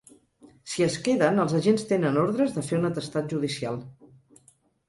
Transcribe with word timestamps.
Si 0.71 0.85
es 0.85 0.95
queden, 1.07 1.37
els 1.43 1.53
agents 1.59 1.85
tenen 1.91 2.19
ordres 2.23 2.57
de 2.57 2.65
fer 2.71 2.81
un 2.81 2.91
atestat 2.91 3.33
judicial. 3.37 3.79